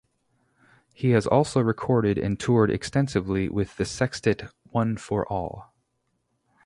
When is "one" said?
4.71-4.97